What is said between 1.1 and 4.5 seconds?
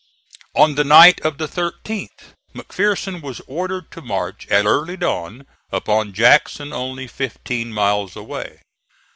of the 13th, McPherson was ordered to march